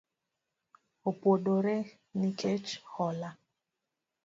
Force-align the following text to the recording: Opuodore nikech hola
Opuodore 1.09 1.75
nikech 2.19 2.67
hola 2.93 3.29